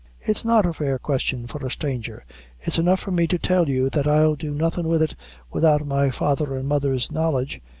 "It's 0.21 0.43
not 0.43 0.65
a 0.65 0.73
fair 0.73 0.97
question 0.97 1.45
for 1.45 1.63
a 1.63 1.69
stranger 1.69 2.25
it's 2.61 2.79
enough 2.79 2.99
for 2.99 3.11
me 3.11 3.27
to 3.27 3.37
tell 3.37 3.69
you 3.69 3.87
that 3.91 4.07
I'll 4.07 4.33
do 4.33 4.49
nothing 4.49 4.87
with 4.87 5.03
it 5.03 5.15
without 5.51 5.85
my 5.85 6.09
father 6.09 6.55
and 6.55 6.67
mother's 6.67 7.11
knowledge. 7.11 7.61